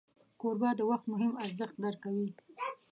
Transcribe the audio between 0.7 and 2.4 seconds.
د وخت مهم ارزښت درک کوي.